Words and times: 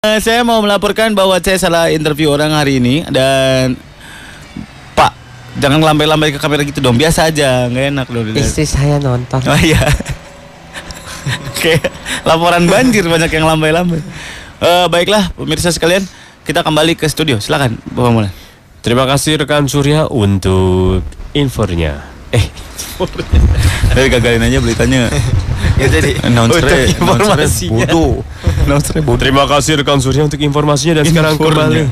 Eh, 0.00 0.16
saya 0.16 0.40
mau 0.48 0.64
melaporkan 0.64 1.12
bahwa 1.12 1.36
saya 1.44 1.60
salah 1.60 1.92
interview 1.92 2.32
orang 2.32 2.56
hari 2.56 2.80
ini 2.80 3.04
dan 3.12 3.76
Pak, 4.96 5.12
jangan 5.60 5.76
lambai-lambai 5.76 6.32
ke 6.32 6.40
kamera 6.40 6.64
gitu 6.64 6.80
dong. 6.80 6.96
Biasa 6.96 7.28
aja, 7.28 7.68
nggak 7.68 7.84
enak 7.92 8.06
dong. 8.08 8.32
Istri 8.32 8.64
saya 8.64 8.96
nonton. 8.96 9.44
Oh 9.44 9.60
iya. 9.60 9.76
Kayak 11.60 11.92
laporan 12.24 12.64
banjir 12.64 13.04
banyak 13.04 13.28
yang 13.28 13.44
lambai-lambai. 13.44 14.00
Eh, 14.64 14.86
baiklah, 14.88 15.36
pemirsa 15.36 15.68
sekalian, 15.68 16.00
kita 16.48 16.64
kembali 16.64 16.96
ke 16.96 17.04
studio. 17.04 17.36
Silakan, 17.36 17.76
Bapak 17.92 18.08
Mulan. 18.08 18.32
Terima 18.80 19.04
kasih 19.04 19.36
rekan 19.36 19.68
Surya 19.68 20.08
untuk 20.08 21.04
infonya. 21.36 22.08
Eh, 22.32 22.48
Tapi 23.92 24.08
gagalin 24.08 24.48
aja 24.48 24.64
beritanya. 24.64 25.12
ya 25.80 25.86
jadi 25.92 26.24
Announcer 26.24 26.64
untuk 26.64 26.88
informasinya. 26.88 27.84
bodoh. 27.84 28.24
Terima 29.18 29.44
kasih 29.44 29.80
rekan 29.80 29.98
Surya 29.98 30.24
untuk 30.24 30.38
informasinya 30.38 31.00
dan 31.00 31.04
sekarang 31.06 31.34
Infornya. 31.34 31.56
kembali 31.56 31.82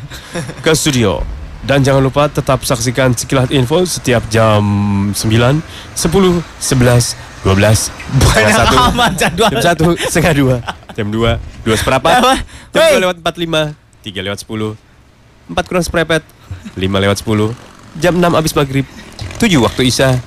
ke 0.61 0.73
studio. 0.73 1.21
Dan 1.59 1.83
jangan 1.83 2.01
lupa 2.01 2.31
tetap 2.31 2.63
saksikan 2.63 3.13
sekilas 3.13 3.51
info 3.51 3.83
setiap 3.83 4.23
jam 4.31 4.63
9, 5.11 5.19
10, 5.19 5.61
11, 5.93 7.19
12, 7.45 7.91
setengah 8.23 8.55
satu, 8.55 8.77
amat 8.91 9.13
jadwal. 9.15 9.51
jam 9.51 9.61
satu, 9.63 9.87
setengah 9.99 10.35
dua, 10.35 10.57
jam 10.91 11.07
dua, 11.07 11.31
dua 11.63 11.75
seperempat, 11.79 12.13
Apa? 12.19 12.35
jam 12.75 12.81
Wey. 12.83 12.91
dua 12.95 13.01
lewat 13.07 13.17
empat 13.23 13.35
lima, 13.39 13.63
tiga 14.03 14.21
lewat 14.27 14.43
sepuluh, 14.43 14.75
empat 15.47 15.65
kurang 15.71 15.87
seperempat, 15.87 16.23
lima 16.75 16.99
lewat 16.99 17.23
sepuluh, 17.23 17.55
jam 17.95 18.19
enam 18.19 18.35
abis 18.35 18.59
maghrib, 18.59 18.83
tujuh 19.39 19.63
waktu 19.63 19.87
isya, 19.87 20.19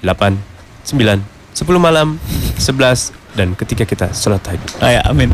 delapan, 0.00 0.40
sembilan, 0.88 1.20
sepuluh 1.52 1.80
malam, 1.80 2.16
sebelas, 2.56 3.12
dan 3.36 3.52
ketika 3.52 3.84
kita 3.84 4.06
sholat 4.16 4.40
tahajud. 4.40 4.70
Ah, 4.80 4.88
ya, 4.88 5.00
amin. 5.04 5.28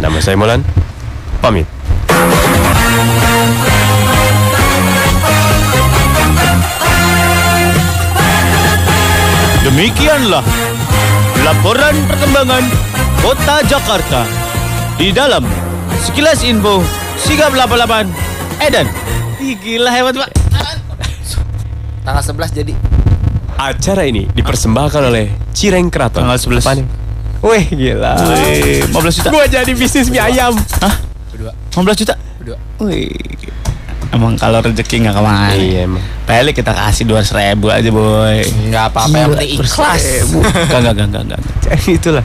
Nama 0.00 0.16
saya 0.16 0.32
Molan, 0.32 0.64
pamit. 1.44 1.68
Demikianlah 9.60 10.40
laporan 11.44 11.92
perkembangan 12.08 12.64
Kota 13.20 13.60
Jakarta 13.68 14.24
di 14.96 15.12
dalam 15.12 15.44
sekilas 16.00 16.48
info 16.48 16.80
Sigap 17.20 17.52
88 17.52 18.08
Edan. 18.64 18.88
Ih, 19.36 19.52
gila 19.60 19.92
hebat 19.92 20.16
pak. 20.16 20.30
Tanggal 22.08 22.24
11 22.24 22.56
jadi. 22.56 22.72
Acara 23.60 24.08
ini 24.08 24.24
dipersembahkan 24.32 25.12
oleh 25.12 25.28
Cireng 25.52 25.92
Keraton. 25.92 26.24
Tanggal 26.24 26.40
11. 26.40 26.64
Apaan 26.64 26.78
ya? 26.80 26.99
Wih, 27.40 27.64
gila. 27.72 28.14
Wih, 28.20 28.84
15 28.92 29.16
juta. 29.16 29.28
Gua 29.32 29.44
jadi 29.48 29.72
bisnis 29.72 30.12
mie 30.12 30.20
ayam. 30.20 30.52
Hah? 30.84 30.94
Berdua. 31.32 31.52
15 31.72 32.00
juta? 32.04 32.14
Berdua. 32.36 32.58
Wih. 32.84 33.08
Emang 34.10 34.34
kalau 34.34 34.58
rezeki 34.58 35.06
nggak 35.06 35.14
ke 35.14 35.22
mana. 35.22 35.54
Iya 35.54 35.86
emang. 35.86 36.02
Pelik 36.26 36.60
kita 36.60 36.74
kasih 36.74 37.06
200 37.06 37.30
ribu 37.30 37.70
aja 37.70 37.88
boy. 37.94 38.42
Enggak 38.66 38.84
apa-apa 38.90 39.16
yang 39.16 39.30
penting 39.38 39.50
ikhlas. 39.56 40.02
Enggak, 40.26 40.78
enggak, 40.82 41.06
enggak, 41.06 41.22
enggak. 41.24 41.40
Itulah. 41.98 42.24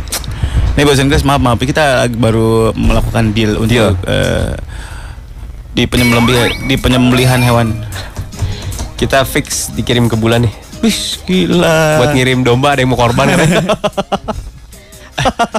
Nih 0.76 0.84
Bos 0.84 1.00
Inggris 1.00 1.24
maaf 1.24 1.40
maaf 1.40 1.62
kita 1.62 2.04
lagi 2.04 2.18
baru 2.20 2.76
melakukan 2.76 3.32
deal 3.32 3.56
untuk 3.56 3.96
eh, 4.12 4.52
di 5.72 5.88
penyembelihan 5.88 6.52
di 6.66 6.76
penyembelihan 6.76 7.40
hewan. 7.40 7.86
Kita 9.00 9.24
fix 9.24 9.72
dikirim 9.72 10.10
ke 10.10 10.18
bulan 10.18 10.44
nih. 10.50 10.54
Wih 10.84 11.00
gila. 11.24 12.02
Buat 12.02 12.18
ngirim 12.18 12.42
domba 12.42 12.76
ada 12.76 12.82
yang 12.82 12.92
mau 12.92 13.00
korban 13.00 13.30
kan? 13.30 13.40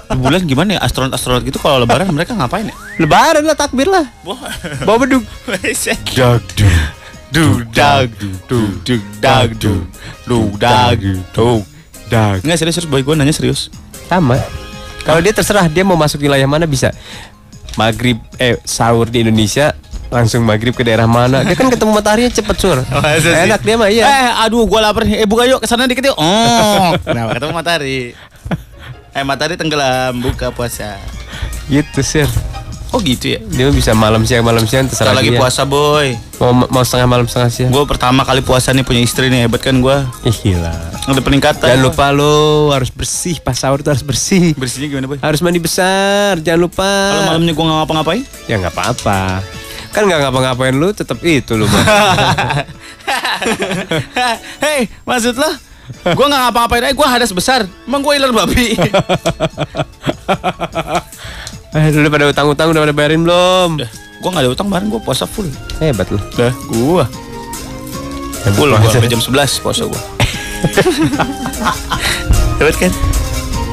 Di 0.07 0.17
bulan 0.19 0.43
gimana 0.47 0.79
ya 0.79 0.81
astronot-astronot 0.87 1.43
gitu 1.45 1.59
kalau 1.59 1.83
lebaran 1.83 2.09
mereka 2.11 2.33
ngapain 2.33 2.71
ya? 2.71 2.75
Lebaran 3.03 3.43
lah 3.45 3.57
takbir 3.59 3.91
lah. 3.91 4.07
Bawa 4.87 4.97
beduk. 5.03 5.25
Dag 6.17 6.43
du. 6.57 6.69
du 7.35 7.67
dag 7.75 8.09
du 8.17 8.31
du 8.87 8.97
dag 9.19 9.51
du 9.59 9.85
du 10.25 10.39
dag 10.57 10.99
du. 11.35 11.51
Dag. 12.07 12.39
Enggak 12.47 12.57
serius 12.63 12.79
serius 12.79 12.91
boy 12.91 13.03
gue 13.03 13.15
nanya 13.19 13.35
serius. 13.35 13.69
Sama. 14.07 14.39
Kalau 15.03 15.19
dia 15.19 15.35
terserah 15.35 15.67
dia 15.67 15.83
mau 15.83 15.99
masuk 15.99 16.23
wilayah 16.23 16.47
mana 16.47 16.65
bisa. 16.71 16.95
Maghrib 17.75 18.17
eh 18.41 18.57
sahur 18.65 19.11
di 19.11 19.27
Indonesia 19.27 19.75
langsung 20.07 20.47
maghrib 20.47 20.71
ke 20.71 20.87
daerah 20.87 21.11
mana 21.11 21.43
dia 21.43 21.59
kan 21.59 21.67
ketemu 21.67 21.91
mataharinya 21.99 22.31
cepet 22.31 22.57
sur 22.63 22.79
masa 22.95 23.19
sih? 23.19 23.43
enak 23.43 23.59
dia 23.67 23.75
mah 23.75 23.91
iya 23.91 24.07
Eh 24.07 24.31
aduh 24.47 24.63
gue 24.63 24.79
lapar. 24.79 25.03
Eh 25.03 25.27
buka 25.27 25.45
yuk 25.51 25.59
ke 25.61 25.67
sana 25.67 25.91
dikit 25.91 26.15
yuk. 26.15 26.17
Oh. 26.17 26.95
Kenapa 27.03 27.37
ketemu 27.37 27.53
matahari? 27.53 27.99
Eh 29.17 29.25
matahari 29.25 29.57
tenggelam 29.57 30.21
buka 30.21 30.51
puasa. 30.51 31.01
gitu 31.67 31.99
sir 31.99 32.29
Oh 32.93 33.03
gitu 33.03 33.27
ya. 33.29 33.41
dia 33.43 33.67
bisa 33.69 33.91
malam 33.93 34.23
siang 34.23 34.41
malam 34.41 34.63
siang 34.63 34.87
Kita 34.87 35.03
terserah 35.03 35.13
lagi 35.13 35.33
dia. 35.33 35.37
puasa 35.37 35.65
boy. 35.65 36.15
mau 36.39 36.53
mau 36.71 36.81
setengah 36.81 37.09
malam 37.09 37.27
setengah 37.27 37.51
siang 37.51 37.71
Gue 37.71 37.83
pertama 37.85 38.23
kali 38.23 38.39
puasa 38.41 38.71
nih 38.71 38.85
punya 38.85 39.01
istri 39.01 39.27
nih 39.27 39.43
hebat 39.43 39.59
kan 39.59 39.75
gue. 39.77 39.97
Ih, 40.23 40.37
gila 40.45 40.71
Ada 41.03 41.19
peningkatan. 41.19 41.67
jangan 41.67 41.83
lupa 41.83 42.07
lo 42.11 42.37
harus 42.71 42.89
bersih 42.89 43.41
pas 43.41 43.53
sahur 43.53 43.81
tuh 43.81 43.91
harus 43.91 44.05
bersih 44.05 44.55
Bersihnya 44.55 44.87
gimana 44.89 45.07
boy? 45.09 45.19
harus 45.19 45.41
mandi 45.41 45.59
besar 45.59 46.39
jangan 46.39 46.61
lupa 46.63 46.87
Kalau 46.87 47.23
malamnya 47.27 47.53
gue 47.53 47.65
nggak 47.65 47.79
ngapa-ngapain? 47.81 48.23
ya 48.47 48.55
nggak 48.57 48.73
apa-apa 48.73 49.21
kan 49.91 50.03
nggak 50.05 50.21
ngapa-ngapain 50.23 50.75
lu 50.75 50.89
tetap 50.93 51.19
itu 51.21 51.57
lu 51.57 51.67
Hei, 54.59 54.87
maksud 55.03 55.35
lo? 55.35 55.51
Gue 56.05 56.25
nggak 56.25 56.41
ngapa-ngapain 56.45 56.83
aja, 56.83 56.93
gue 56.93 57.07
hadas 57.09 57.31
besar. 57.31 57.61
Emang 57.85 58.01
gue 58.01 58.13
iler 58.13 58.31
babi. 58.31 58.75
eh 61.73 61.93
udah 61.93 62.09
pada 62.09 62.25
utang-utang 62.27 62.67
udah 62.71 62.81
pada 62.83 62.91
bayarin 62.91 63.21
belum 63.21 63.79
gue 64.17 64.27
nggak 64.27 64.41
ada 64.41 64.51
utang 64.51 64.67
kemarin 64.67 64.89
gue 64.89 64.99
puasa 64.99 65.23
full. 65.25 65.45
hebat 65.79 66.09
lu 66.09 66.17
Dah, 66.35 66.51
gue. 66.51 67.03
Full 68.49 68.69
gue 68.73 68.89
sampai 68.89 69.07
jam 69.07 69.21
11 69.21 69.61
puasa 69.61 69.85
gue. 69.85 70.01
hebat 72.59 72.77
kan? 72.77 72.91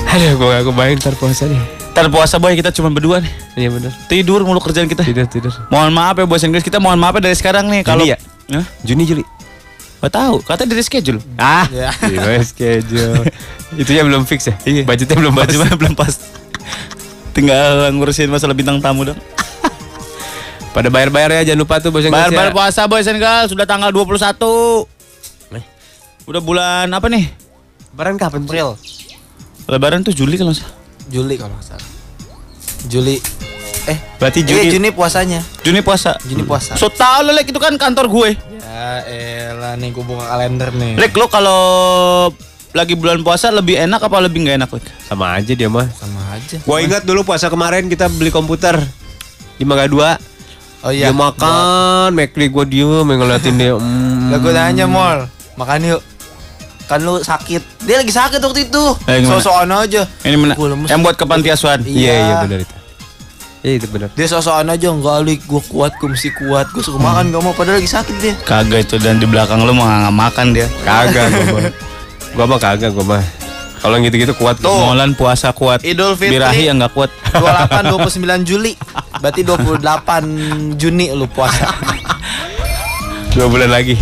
aduh 0.05 0.29
gua 0.35 0.45
gak 0.51 0.61
kebayang 0.67 0.95
ntar 0.99 1.13
puasa 1.15 1.43
nih 1.47 1.57
Ntar 1.89 2.05
puasa 2.09 2.35
boy 2.37 2.53
kita 2.53 2.69
cuma 2.69 2.89
berdua 2.89 3.17
nih. 3.17 3.31
iya 3.55 3.67
bener 3.67 3.89
Tidur 4.05 4.41
mulu 4.41 4.59
kerjaan 4.59 4.85
kita. 4.85 5.01
tidur 5.01 5.25
tidur 5.25 5.49
Mohon 5.69 5.89
maaf 5.91 6.15
ya 6.17 6.25
bos 6.25 6.41
Inggris 6.43 6.61
kita 6.61 6.77
mohon 6.77 6.97
maaf 6.97 7.17
ya 7.17 7.21
dari 7.23 7.33
sekarang 7.33 7.65
nih 7.65 7.81
kalau 7.81 7.99
Juni 7.99 8.09
ya? 8.09 8.17
Hah? 8.51 8.63
Juni 8.83 9.03
Juli 9.07 9.21
Gak 10.03 10.11
tahu, 10.11 10.35
katanya 10.43 10.69
dari 10.69 10.83
schedule. 10.83 11.19
ah 11.37 11.63
Ya. 11.69 11.95
gimana 11.97 12.43
schedule 12.43 13.23
itunya 13.73 14.03
belum 14.03 14.23
fix 14.23 14.45
ya 14.45 14.55
Iya. 14.63 14.83
budgetnya 14.83 15.15
belum 15.15 15.31
pas 15.31 15.47
Budgetnya 15.47 15.73
belum 15.73 15.95
pas. 15.95 16.13
Tinggal 17.31 17.87
ngurusin 17.89 18.27
masalah 18.27 18.51
bintang 18.51 18.77
tamu 18.77 19.05
dong. 19.05 19.19
pada 20.69 20.89
bayar-bayar 20.89 21.39
ya 21.39 21.47
jangan 21.47 21.59
lupa 21.61 21.77
tuh 21.77 21.89
bos 21.89 22.03
Bayar-bayar 22.03 22.49
ya. 22.49 22.53
puasa 22.53 22.83
boys 22.83 23.05
and 23.05 23.17
girls 23.17 23.47
sudah 23.47 23.63
tanggal 23.63 23.89
21. 23.89 24.89
Eh. 25.53 25.63
Udah 26.25 26.41
bulan 26.41 26.89
apa 26.89 27.07
nih? 27.07 27.31
Lebaran 27.89 28.17
kapan? 28.17 28.43
April, 28.43 28.73
Lebaran 29.65 30.01
tuh 30.01 30.11
Juli 30.11 30.33
kalau 30.33 30.51
salah. 30.51 30.73
Juli 31.07 31.37
kalau 31.37 31.53
salah. 31.59 31.85
Juli. 32.85 33.21
Eh, 33.85 33.97
Berarti 34.17 34.41
Juni. 34.41 34.67
Juni. 34.67 34.71
Juni 34.73 34.89
puasanya. 34.89 35.39
Juni 35.61 35.79
puasa. 35.79 36.17
Juni 36.23 36.41
puasa. 36.41 36.73
So 36.73 36.87
tau 36.87 37.21
lo 37.21 37.31
Lek 37.31 37.47
itu 37.47 37.57
kan 37.57 37.71
kantor 37.73 38.09
gue. 38.09 38.29
Ya 38.83 38.99
elah 39.47 39.73
nih 39.79 39.95
gue 39.95 40.03
buka 40.03 40.27
kalender 40.27 40.69
nih. 40.75 40.99
Lek 40.99 41.15
lo 41.15 41.31
kalau 41.31 41.61
lagi 42.75 42.99
bulan 42.99 43.23
puasa 43.23 43.47
lebih 43.47 43.79
enak 43.79 44.01
apa 44.03 44.17
lebih 44.19 44.43
nggak 44.43 44.57
enak 44.59 44.69
Lek? 44.75 44.85
Sama 45.07 45.39
aja 45.39 45.53
dia 45.55 45.69
mah. 45.71 45.87
Sama 45.95 46.19
aja. 46.35 46.59
Gua 46.67 46.83
ingat 46.83 47.07
dulu 47.07 47.23
puasa 47.23 47.47
kemarin 47.47 47.87
kita 47.87 48.11
beli 48.11 48.27
komputer 48.27 48.75
di 49.55 49.63
Mangga 49.63 49.87
2. 49.87 50.83
Oh 50.83 50.91
Dia 50.91 51.15
makan, 51.15 52.11
McD 52.11 52.51
gua 52.51 52.67
diem 52.67 53.07
ngeliatin 53.07 53.55
dia. 53.55 53.71
Mm. 53.71 54.35
Lah 54.35 54.37
gue 54.43 54.51
nanya 54.51 54.83
mall, 54.83 55.31
makan 55.55 55.95
yuk. 55.95 56.01
Kan 56.91 57.07
lu 57.07 57.23
sakit. 57.23 57.87
Dia 57.87 58.03
lagi 58.03 58.11
sakit 58.11 58.43
waktu 58.43 58.67
itu. 58.67 58.83
Eh? 59.07 59.23
So-soan 59.23 59.71
aja. 59.71 60.03
Ini 60.27 60.35
mana? 60.35 60.59
Yang 60.91 60.99
buat 60.99 61.15
ke 61.15 61.23
panti 61.23 61.47
asuhan. 61.47 61.87
Iya. 61.87 61.95
Iya, 61.95 62.13
iya 62.19 62.35
benar 62.43 62.59
itu. 62.67 62.75
Iya 63.63 63.79
itu 63.79 63.87
benar. 63.87 64.11
Dia 64.11 64.27
so-soan 64.27 64.67
aja 64.67 64.91
enggak 64.91 65.23
gue 65.23 65.61
kuat, 65.71 65.95
gue 65.95 66.11
mesti 66.11 66.35
kuat. 66.35 66.67
Gue 66.75 66.83
suka 66.83 66.99
makan 66.99 67.31
gak 67.31 67.41
mau 67.47 67.55
padahal 67.55 67.79
lagi 67.79 67.87
sakit 67.87 68.15
dia. 68.19 68.35
Kagak 68.43 68.91
itu 68.91 68.99
dan 68.99 69.23
di 69.23 69.27
belakang 69.27 69.63
lo 69.63 69.71
mau 69.71 69.87
nggak 69.87 70.11
makan 70.11 70.51
dia. 70.51 70.67
Kagak 70.83 71.31
gua 71.31 71.47
mah. 71.47 71.63
Gua 72.35 72.45
mah 72.51 72.59
kagak 72.59 72.91
gua 72.91 73.05
mah. 73.15 73.23
Kalau 73.79 73.95
yang 73.95 74.03
gitu-gitu 74.11 74.35
kuat 74.35 74.59
Tuh. 74.59 74.67
Molan 74.67 75.15
puasa 75.15 75.55
kuat. 75.55 75.79
Idul 75.87 76.19
Fitri. 76.19 76.43
Birahi 76.43 76.67
yang 76.67 76.83
nggak 76.83 76.91
kuat. 76.91 77.07
28 77.39 77.87
29 77.87 78.43
Juli. 78.43 78.75
Berarti 79.23 79.41
28 79.47 80.75
Juni 80.75 81.15
lu 81.15 81.27
puasa. 81.31 81.71
Dua 83.31 83.47
bulan 83.47 83.71
lagi. 83.71 83.95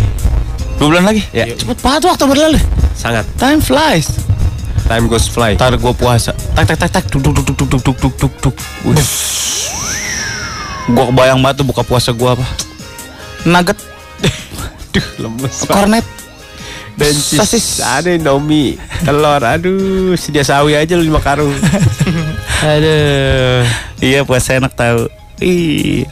Dua 0.82 0.90
bulan 0.90 1.06
lagi. 1.06 1.22
Ya. 1.30 1.46
Cepet 1.54 1.78
banget 1.78 2.02
waktu 2.10 2.24
berlalu. 2.26 2.58
Sangat. 2.98 3.26
Time 3.38 3.62
flies. 3.62 4.21
Time 4.84 5.06
goes 5.06 5.26
fly. 5.26 5.54
Ntar 5.54 5.74
gue 5.74 5.92
puasa. 5.94 6.32
Tak 6.52 6.64
tak 6.66 6.78
tak 6.78 6.90
tak. 6.92 7.04
Duk 7.08 7.22
duk 7.22 7.34
duk 7.38 7.54
duk 7.54 7.68
duk 7.68 7.80
duk 7.80 7.96
duk 7.96 8.14
duk 8.18 8.32
duk. 8.42 8.56
Wih. 8.84 9.06
Gua 10.90 11.06
kebayang 11.08 11.38
banget 11.38 11.62
tuh 11.62 11.66
buka 11.66 11.82
puasa 11.82 12.10
gua 12.10 12.34
apa. 12.34 12.42
Nugget, 13.42 13.78
Duh, 14.92 15.06
lemes. 15.18 15.62
kornet, 15.64 16.06
Dan 16.94 17.14
sosis. 17.14 17.78
Ada 17.78 18.12
Indomie, 18.12 18.76
telur. 19.02 19.38
Aduh, 19.40 20.14
sedia 20.14 20.42
sawi 20.42 20.74
aja 20.74 20.94
lu 20.94 21.02
lima 21.02 21.18
karung. 21.18 21.54
Aduh. 22.62 23.62
Iya 23.98 24.22
puasa 24.22 24.58
enak 24.58 24.74
tahu. 24.74 25.06
Ih. 25.38 26.02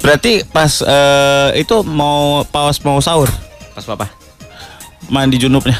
Berarti 0.00 0.44
pas 0.44 0.80
eh, 0.80 1.60
itu 1.60 1.80
mau 1.82 2.44
pas 2.44 2.76
mau 2.80 3.00
sahur 3.00 3.28
Pas 3.72 3.84
apa? 3.84 4.08
mandi 5.08 5.36
junubnya. 5.36 5.76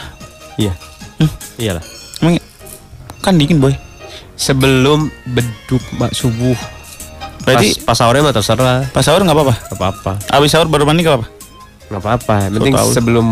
Iya. 0.57 0.73
Iyalah. 1.57 1.85
Emang 2.21 2.39
kan 3.25 3.35
dingin 3.35 3.59
boy. 3.59 3.75
Sebelum 4.35 5.09
beduk 5.31 5.83
mbak 5.97 6.13
subuh. 6.13 6.59
Berarti 7.45 7.77
pas, 7.83 7.93
pas 7.93 7.97
sahurnya 8.03 8.23
mah 8.25 8.35
terserah. 8.35 8.79
pas 8.91 9.03
sahur 9.05 9.23
nggak 9.23 9.37
apa-apa. 9.37 9.55
Gak 9.71 9.79
apa-apa. 9.79 10.13
Abis 10.33 10.51
sahur 10.53 10.69
baru 10.69 10.85
mandi 10.89 11.07
nggak 11.07 11.15
apa-apa. 11.15 11.29
Gak 11.93 12.01
apa-apa. 12.01 12.35
Yang 12.49 12.55
penting 12.59 12.75
tahu. 12.77 12.91
sebelum 12.91 13.27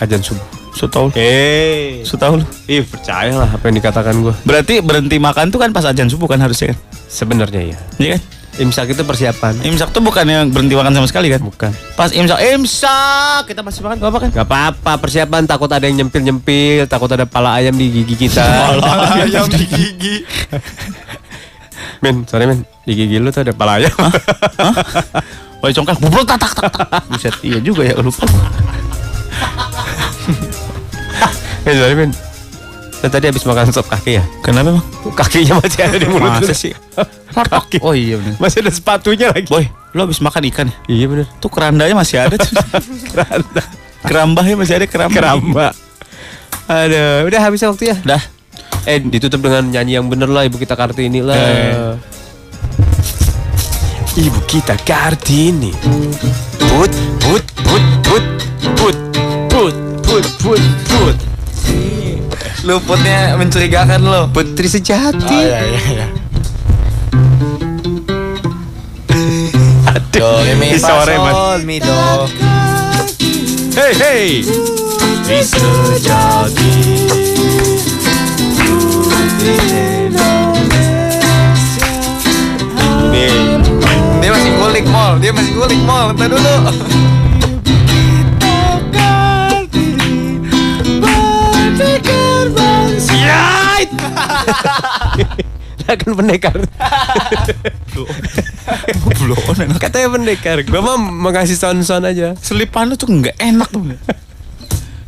ajan 0.00 0.20
subuh. 0.24 0.46
Sutaul. 0.76 1.08
Eh. 1.16 2.04
Sutaul. 2.04 2.44
Ih 2.68 2.84
percayalah 2.84 3.48
apa 3.56 3.64
yang 3.64 3.80
dikatakan 3.80 4.12
gue. 4.20 4.34
Berarti 4.44 4.84
berhenti 4.84 5.16
makan 5.16 5.48
tuh 5.48 5.56
kan 5.56 5.72
pas 5.72 5.88
ajan 5.88 6.12
subuh 6.12 6.28
kan 6.28 6.36
harusnya 6.36 6.76
kan? 6.76 6.78
Sebenarnya 7.06 7.62
ya. 7.74 7.78
Iya 7.98 8.08
kan? 8.18 8.22
Imsak 8.56 8.96
itu 8.96 9.04
persiapan. 9.04 9.60
Imsak 9.68 9.92
tuh 9.92 10.00
bukan 10.00 10.24
yang 10.24 10.48
berhenti 10.48 10.72
makan 10.72 10.96
sama 10.96 11.06
sekali 11.08 11.28
kan? 11.28 11.44
Bukan. 11.44 11.68
Pas 11.92 12.08
imsak, 12.08 12.40
imsak 12.56 13.52
kita 13.52 13.60
masih 13.60 13.84
makan 13.84 13.96
gak 14.00 14.08
apa 14.08 14.18
kan? 14.24 14.30
Gak 14.32 14.48
apa-apa 14.48 14.92
persiapan 14.96 15.44
takut 15.44 15.68
ada 15.68 15.84
yang 15.84 16.00
nyempil-nyempil, 16.00 16.88
takut 16.88 17.12
ada 17.12 17.28
pala 17.28 17.60
ayam 17.60 17.76
di 17.76 17.92
gigi 17.92 18.16
kita. 18.16 18.44
Ayam 19.28 19.44
di 19.52 19.64
gigi. 19.68 20.16
men, 22.02 22.24
sorry 22.24 22.48
men, 22.48 22.64
di 22.88 22.92
gigi 22.96 23.20
lu 23.20 23.28
tuh 23.28 23.44
ada 23.44 23.52
pala 23.52 23.76
ayam. 23.76 23.92
Wah 25.60 25.68
congkak, 25.72 26.00
bubruk 26.00 26.24
tak 26.24 26.40
tak 26.40 26.52
tak 26.56 26.72
tak. 26.72 27.02
Buset, 27.12 27.36
iya 27.44 27.60
juga 27.60 27.84
ya 27.84 27.92
lupa. 28.00 28.24
men, 31.68 31.76
sorry 31.76 31.92
men. 31.92 32.10
Lu 33.06 33.10
tadi 33.14 33.30
habis 33.30 33.46
makan 33.46 33.70
sop 33.70 33.86
kaki 33.86 34.18
ya? 34.18 34.24
Kenapa 34.42 34.74
emang? 34.74 34.86
Kakinya 35.14 35.62
masih 35.62 35.78
ada 35.86 35.94
di 35.94 36.10
mulut 36.10 36.26
Masa 36.26 36.50
sih? 36.50 36.74
Kaki. 37.54 37.78
Oh 37.78 37.94
iya 37.94 38.18
bener. 38.18 38.34
Masih 38.42 38.66
ada 38.66 38.72
sepatunya 38.74 39.30
lagi. 39.30 39.46
Boy, 39.46 39.70
lo 39.94 40.10
habis 40.10 40.18
makan 40.18 40.42
ikan 40.50 40.66
ya? 40.66 40.76
Iya 40.90 41.06
bener. 41.06 41.26
Tuh 41.38 41.46
kerandanya 41.46 41.94
masih 41.94 42.18
ada 42.18 42.34
tuh. 42.34 42.50
Keranda. 43.14 43.62
Kerambahnya 44.02 44.58
masih 44.58 44.74
ada 44.82 44.86
keramba. 44.90 45.14
Keramba. 45.14 45.66
Aduh, 46.66 47.30
udah 47.30 47.40
habis 47.46 47.62
waktu 47.62 47.94
ya. 47.94 47.96
Dah. 48.02 48.22
Eh, 48.90 48.98
ditutup 48.98 49.38
dengan 49.38 49.70
nyanyi 49.70 50.02
yang 50.02 50.10
bener 50.10 50.26
lah 50.26 50.42
Ibu 50.42 50.58
kita 50.58 50.74
Kartini 50.74 51.22
lah. 51.22 51.38
Eh. 51.38 51.94
Ibu 54.18 54.40
kita 54.50 54.74
Kartini. 54.82 55.70
Put, 56.58 56.90
put, 57.22 57.44
put, 57.62 57.84
put, 58.02 58.24
put, 58.74 58.96
put, 59.46 59.74
put, 60.02 60.24
put, 60.42 60.62
put. 60.90 61.25
Luputnya 62.66 63.38
mencurigakan 63.38 64.02
lo. 64.02 64.20
Putri 64.34 64.66
sejati. 64.66 65.30
iya 65.30 65.58
iya. 65.62 66.06
Do, 70.16 70.40
re, 70.42 70.56
mi, 70.56 70.72
Di 70.72 70.80
fa, 70.80 71.04
sore, 71.04 71.14
Mas. 71.20 71.62
mi, 71.62 71.76
do. 71.78 71.94
Hey, 73.76 73.92
hey. 73.94 74.26
Putri 74.98 75.40
sejati. 75.44 76.72
Ini 83.06 83.26
Dia 84.18 84.30
masih 84.34 84.50
ngulik 84.58 84.86
mall, 84.90 85.20
dia 85.22 85.30
masih 85.30 85.52
ngulik 85.54 85.80
mall. 85.86 86.10
Bentar 86.16 86.34
dulu. 86.34 86.56
Akan 95.86 96.18
pendekar. 96.18 96.58
Belum. 97.94 98.10
Katanya 99.78 100.10
pendekar. 100.10 100.66
Gua 100.66 100.82
mah 100.82 100.98
mengasih 100.98 101.54
sound-sound 101.54 102.10
aja. 102.10 102.34
Selipan 102.42 102.90
lu 102.90 102.98
tuh 102.98 103.06
nggak 103.06 103.38
enak 103.38 103.70
tuh. 103.70 103.94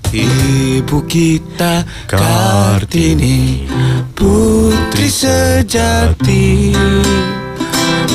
Ibu 0.08 1.04
kita 1.04 1.84
Kartini 2.08 3.68
Putri 4.16 5.04
sejati 5.04 6.72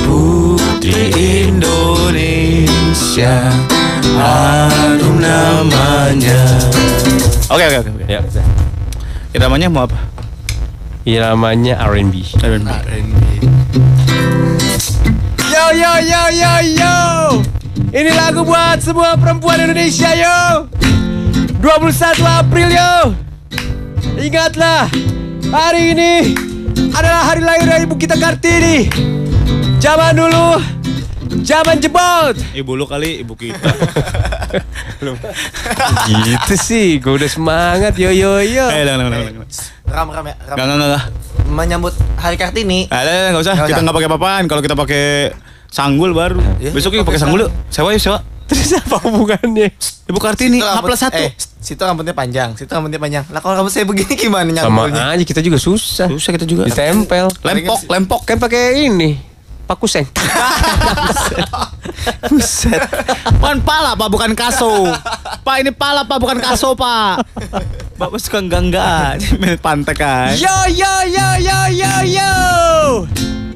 Putri 0.02 1.14
Indonesia 1.46 3.46
Harum 4.18 5.22
namanya 5.22 6.42
Oke 7.54 7.70
oke 7.70 7.86
oke. 7.86 8.10
Ya, 8.10 8.26
udah. 8.26 8.42
Iramanya 9.38 9.70
mau 9.70 9.86
apa? 9.86 9.94
Iramanya 11.04 11.84
R&B. 11.84 12.16
Yo 15.52 15.66
yo 15.76 15.94
yo 16.00 16.22
yo 16.32 16.54
yo. 16.80 16.96
Ini 17.92 18.08
lagu 18.16 18.48
buat 18.48 18.80
semua 18.80 19.20
perempuan 19.20 19.60
Indonesia 19.60 20.16
yo. 20.16 20.72
21 21.60 22.24
April 22.24 22.72
yo. 22.72 22.96
Ingatlah 24.16 24.88
hari 25.52 25.92
ini 25.92 26.40
adalah 26.96 27.36
hari 27.36 27.44
lahir 27.44 27.68
dari 27.68 27.84
ibu 27.84 28.00
kita 28.00 28.16
Kartini. 28.16 28.88
Zaman 29.84 30.16
dulu, 30.16 30.64
zaman 31.44 31.84
jebot. 31.84 32.40
Ibu 32.56 32.80
lu 32.80 32.88
kali 32.88 33.28
ibu 33.28 33.36
kita 33.36 33.76
gitu 36.08 36.56
sih, 36.56 37.04
gue 37.04 37.12
udah 37.12 37.28
semangat 37.28 38.00
yo 38.00 38.08
yo 38.08 38.40
yo. 38.40 38.72
Eh 38.72 38.88
jangan 38.88 39.12
jangan 39.12 39.44
jangan 39.44 39.83
Ram 39.94 40.10
ram 40.10 40.26
ya. 40.26 40.36
Ram. 40.50 40.58
Jangan 40.58 40.78
jangan 40.82 41.02
Menyambut 41.54 41.94
Hari 42.18 42.34
Kartini. 42.34 42.90
Eh, 42.90 42.98
eh, 42.98 43.26
nggak 43.30 43.46
usah. 43.46 43.54
Nggak 43.54 43.70
Kita 43.70 43.82
nggak 43.86 43.96
pakai 44.02 44.10
apa-apaan. 44.10 44.44
Kalau 44.50 44.62
kita 44.66 44.74
pakai 44.74 45.06
sanggul 45.70 46.18
baru. 46.18 46.42
Ya, 46.58 46.74
Besok 46.74 46.98
yuk 46.98 47.06
pakai 47.06 47.22
sanggul 47.22 47.46
yuk. 47.46 47.52
Sewa 47.70 47.94
yuk 47.94 48.02
sewa. 48.02 48.26
Terus 48.50 48.74
apa 48.74 48.98
hubungannya? 49.06 49.70
Ibu 50.04 50.20
Kartini 50.20 50.60
Situ 50.60 50.68
H 50.68 50.82
plus 50.82 51.00
satu. 51.00 51.22
Eh, 51.22 51.32
situ 51.38 51.80
rambutnya 51.80 52.12
panjang, 52.12 52.58
situ 52.60 52.68
rambutnya 52.68 53.00
panjang. 53.00 53.24
Lah 53.32 53.40
kalau 53.40 53.56
rambut 53.56 53.72
saya 53.72 53.88
begini 53.88 54.20
gimana 54.20 54.52
Sama 54.52 54.90
nyambulnya? 54.90 55.16
aja 55.16 55.24
kita 55.24 55.40
juga 55.40 55.62
susah. 55.62 56.12
Susah 56.12 56.32
kita 56.36 56.44
juga. 56.44 56.68
Ditempel. 56.68 57.32
Lempok, 57.40 57.80
lempok. 57.88 58.22
Kan 58.28 58.42
pakai 58.42 58.90
ini. 58.90 59.16
Pakuseng. 59.64 60.04
Buset. 62.34 62.84
Pan 63.40 63.64
pala 63.64 63.96
pak, 63.96 64.10
bukan 64.12 64.32
kaso. 64.36 64.92
Pak 65.48 65.56
ini 65.60 65.72
pala 65.72 66.04
pak, 66.04 66.20
bukan 66.20 66.40
kaso 66.40 66.76
pak. 66.76 67.24
Bapak 68.04 68.20
suka 68.20 68.44
enggak 68.44 68.62
enggak. 68.68 69.12
Main 69.40 69.56
pantek 69.64 69.96
kan. 69.96 70.36
Yo 70.36 70.52
yo 70.76 70.92
yo 71.08 71.28
yo 71.40 71.60
yo 71.72 71.94
yo. 72.04 72.32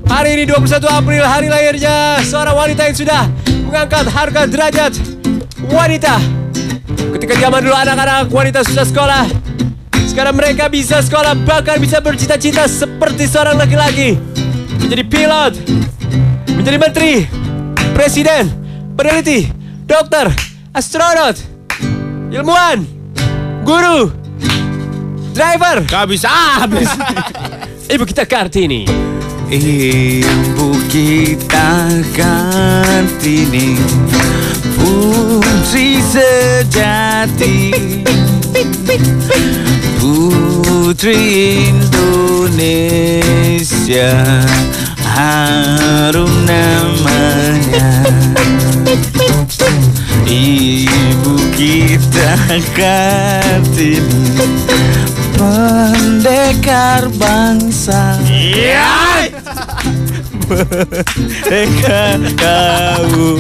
Hari 0.07 0.39
ini 0.39 0.47
21 0.47 0.87
April 0.87 1.19
hari 1.27 1.51
lahirnya 1.51 2.23
seorang 2.23 2.55
wanita 2.55 2.87
yang 2.87 2.95
sudah 2.95 3.23
mengangkat 3.67 4.07
harga 4.07 4.47
derajat 4.47 4.93
wanita. 5.67 6.15
Ketika 7.19 7.35
zaman 7.43 7.59
dulu 7.59 7.75
anak-anak 7.75 8.31
wanita 8.31 8.63
susah 8.63 8.87
sekolah, 8.87 9.27
sekarang 10.07 10.39
mereka 10.39 10.71
bisa 10.71 11.03
sekolah 11.03 11.35
bahkan 11.43 11.75
bisa 11.83 11.99
bercita-cita 11.99 12.71
seperti 12.71 13.27
seorang 13.27 13.59
laki-laki. 13.59 14.15
Menjadi 14.79 15.03
pilot, 15.11 15.53
menjadi 16.55 16.77
menteri, 16.79 17.13
presiden, 17.91 18.47
peneliti, 18.95 19.51
dokter, 19.83 20.31
astronot, 20.71 21.35
ilmuwan, 22.31 22.87
guru, 23.67 24.16
driver, 25.37 25.85
Gak 25.85 26.09
bisa 26.09 26.25
habis. 26.27 26.89
Ibu 27.93 28.03
kita 28.09 28.25
Kartini. 28.25 28.89
Ibu 29.47 30.75
kita 30.91 31.87
Kartini 32.11 33.79
Putri 34.75 36.03
sejati 36.03 37.71
Putri 39.95 41.15
Indonesia 41.71 42.91
Harum 45.15 46.27
namanya 46.43 48.03
Ibu 50.27 51.39
kita 51.55 52.35
Kartini 52.75 54.27
Pendekar 55.37 57.13
bangsa. 57.13 58.17
Merdeka 60.49 62.25
kaumnya. 62.41 63.37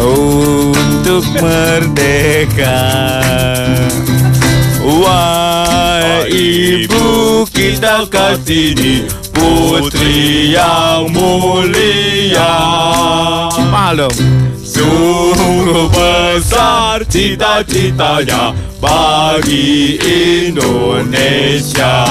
Untuk 0.00 1.28
merdeka. 1.36 2.80
Wah 4.82 6.26
ibu 6.26 7.46
kita 7.52 8.08
Kartini 8.10 9.06
Putri 9.30 10.50
yang 10.56 11.12
mulia. 11.12 12.56
Dong. 13.92 14.16
Sungguh 14.56 15.92
besar 15.92 17.04
cita-citanya 17.04 18.56
bagi 18.82 19.94
Indonesia. 20.50 22.02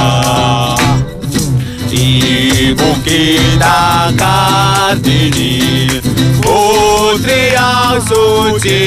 Ibu 1.92 2.90
kita 3.04 4.16
Kartini 4.16 5.92
Putri 6.40 7.52
yang 7.52 8.00
suci. 8.00 8.80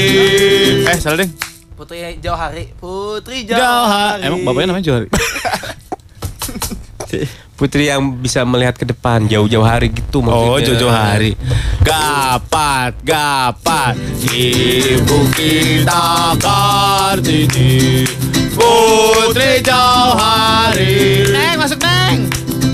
Eh 0.89 0.97
salah 0.97 1.21
deh. 1.21 1.29
Putri 1.77 2.17
Jauhari. 2.17 2.73
Putri 2.81 3.45
Jauhari. 3.45 4.25
Emang 4.25 4.41
bapaknya 4.41 4.73
namanya 4.73 4.85
Johari? 4.89 5.07
Putri 7.55 7.87
yang 7.87 8.19
bisa 8.19 8.43
melihat 8.43 8.75
ke 8.75 8.83
depan 8.83 9.31
jauh-jauh 9.31 9.63
hari 9.63 9.87
gitu 9.87 10.19
Oh 10.19 10.27
maksudnya. 10.27 10.75
Jojo 10.75 10.91
Hari. 10.91 11.39
Gapat 11.87 12.99
Gapat. 12.99 13.95
Ibu 14.27 15.19
kita 15.31 16.35
Kartini. 16.35 18.03
Putri 18.51 19.63
Jauhari 19.63 21.31
Neng 21.31 21.55
masuk 21.55 21.79
Neng. 21.79 22.27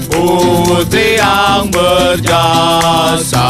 Putri 0.09 1.21
yang 1.21 1.69
berjasa 1.69 3.45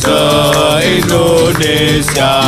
Se-Indonesia. 0.00 2.40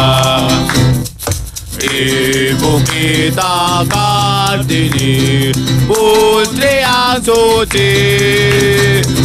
Ibu 1.85 2.80
kita 2.88 3.85
Kartini. 3.92 5.52
Putri 5.85 6.80
yang 7.11 7.23
suci 7.26 7.90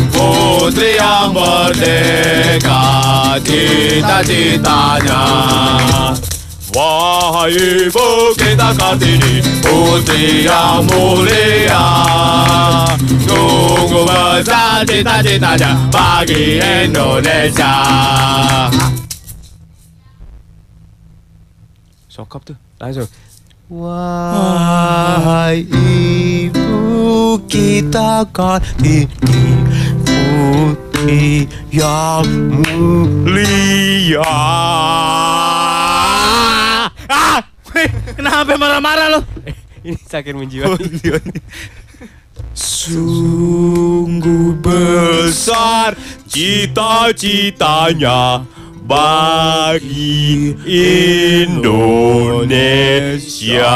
Putri 0.09 0.97
yang 0.97 1.29
merdeka 1.29 2.81
Cita-citanya 3.45 5.21
Wahai 6.73 7.85
ibu 7.85 8.33
kita 8.33 8.73
Kartini 8.73 9.37
Putri 9.61 10.49
yang 10.49 10.81
mulia 10.89 11.85
Sungguh 13.21 14.05
besar 14.09 14.81
cita-citanya 14.89 15.77
Bagi 15.93 16.57
Indonesia 16.57 17.77
Sokap 22.09 22.47
tuh 22.47 22.55
langsung. 22.79 23.11
Wahai 23.67 25.67
ibu 25.67 26.64
kita 27.45 28.25
Kartini 28.29 29.41
Putri 30.05 31.49
yang 31.69 32.25
mulia 32.65 34.21
Ah! 36.95 37.43
Kenapa 38.15 38.55
marah-marah 38.55 39.19
lo? 39.19 39.21
Ini 39.83 39.99
sakit 39.99 40.33
menjiwai. 40.33 40.79
Sungguh 42.55 44.55
besar 44.63 45.99
cita-citanya 46.25 48.47
bagi 48.87 50.55
Indonesia. 51.43 53.75